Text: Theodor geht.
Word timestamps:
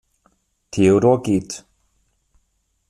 Theodor 0.71 1.21
geht. 1.21 1.63